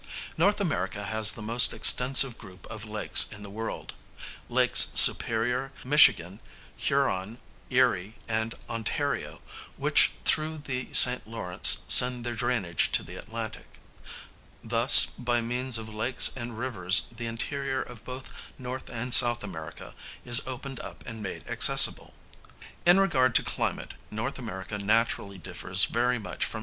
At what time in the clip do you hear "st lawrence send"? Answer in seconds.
10.91-12.25